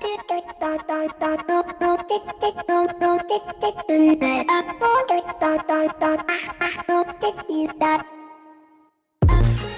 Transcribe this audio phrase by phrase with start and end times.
[0.00, 0.30] Thank
[7.50, 8.19] you.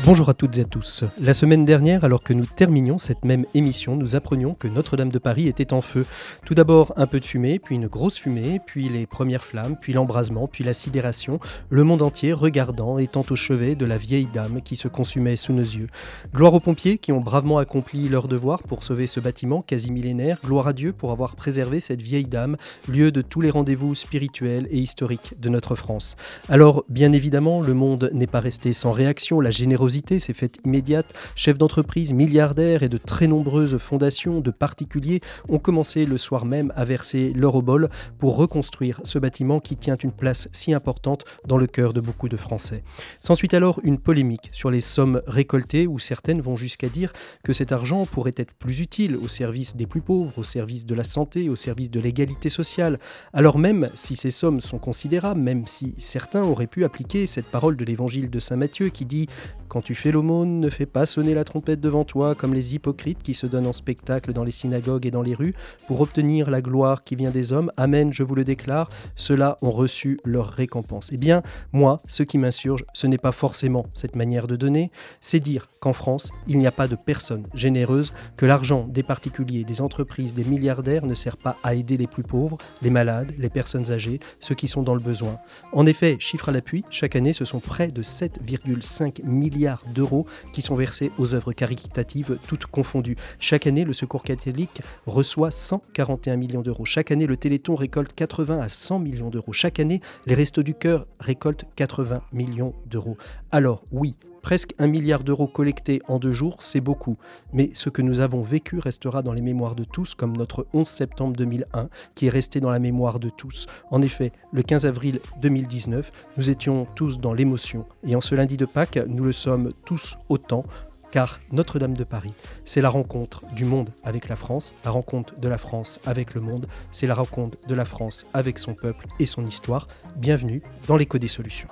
[0.04, 1.04] Bonjour à toutes et à tous.
[1.20, 5.18] La semaine dernière, alors que nous terminions cette même émission, nous apprenions que Notre-Dame de
[5.20, 6.04] Paris était en feu.
[6.44, 9.92] Tout d'abord un peu de fumée, puis une grosse fumée, puis les premières flammes, puis
[9.92, 11.38] l'embrasement, puis la sidération,
[11.70, 15.52] le monde entier regardant, étant au chevet de la vieille dame qui se consumait sous
[15.52, 15.86] nos yeux.
[16.34, 20.38] Gloire aux pompiers qui ont bravement accompli leur devoir pour sauver ce bâtiment quasi millénaire.
[20.44, 22.56] Gloire à Dieu pour avoir préservé cette vieille dame,
[22.88, 26.16] lieu de tous les rendez-vous spirituels et historiques de notre France.
[26.48, 29.40] Alors, bien évidemment, le monde n'est pas resté sans réaction.
[29.40, 31.12] La générosité s'est faite immédiate.
[31.36, 36.72] Chefs d'entreprise, milliardaires et de très nombreuses fondations de particuliers ont commencé le soir même
[36.76, 37.88] à verser leur au bol
[38.18, 42.28] pour reconstruire ce bâtiment qui tient une place si importante dans le cœur de beaucoup
[42.28, 42.82] de Français.
[43.20, 47.12] S'ensuit alors une polémique sur les sommes récoltées où certaines vont jusqu'à dire
[47.44, 50.94] que cet argent pourrait être plus utile au service des plus pauvres, au service de
[50.94, 52.98] la santé, au service de l'égalité sociale.
[53.32, 57.76] Alors même si ces sommes sont considérables, même si certains auraient pu appliquer cette parole
[57.76, 59.28] de l'évangile de Saint Matthieu qui dit
[59.68, 63.22] quand tu fais l'aumône, ne fais pas sonner la trompette devant toi comme les hypocrites
[63.22, 65.54] qui se donnent en spectacle dans les synagogues et dans les rues
[65.86, 67.72] pour obtenir la gloire qui vient des hommes.
[67.76, 71.10] Amen, je vous le déclare, ceux-là ont reçu leur récompense.
[71.12, 75.40] Eh bien, moi, ce qui m'insurge, ce n'est pas forcément cette manière de donner, c'est
[75.40, 79.80] dire qu'en France, il n'y a pas de personnes généreuses, que l'argent des particuliers, des
[79.80, 83.90] entreprises, des milliardaires ne sert pas à aider les plus pauvres, les malades, les personnes
[83.90, 85.38] âgées, ceux qui sont dans le besoin.
[85.72, 90.62] En effet, chiffre à l'appui, chaque année, ce sont près de 7,5 milliards d'euros qui
[90.62, 93.16] sont versés aux œuvres caritatives toutes confondues.
[93.40, 96.84] Chaque année, le Secours catholique reçoit 141 millions d'euros.
[96.84, 99.52] Chaque année, le Téléthon récolte 80 à 100 millions d'euros.
[99.52, 103.16] Chaque année, les Restos du Cœur récoltent 80 millions d'euros.
[103.50, 107.16] Alors oui, Presque un milliard d'euros collectés en deux jours, c'est beaucoup.
[107.52, 110.86] Mais ce que nous avons vécu restera dans les mémoires de tous, comme notre 11
[110.86, 113.66] septembre 2001, qui est resté dans la mémoire de tous.
[113.92, 117.86] En effet, le 15 avril 2019, nous étions tous dans l'émotion.
[118.04, 120.64] Et en ce lundi de Pâques, nous le sommes tous autant
[121.12, 122.32] car Notre-Dame de Paris,
[122.64, 126.40] c'est la rencontre du monde avec la France, la rencontre de la France avec le
[126.40, 129.88] monde, c'est la rencontre de la France avec son peuple et son histoire.
[130.16, 131.68] Bienvenue dans l'écho des solutions.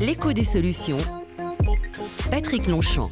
[0.00, 0.98] L'écho des solutions.
[2.30, 3.10] Patrick Longchamp.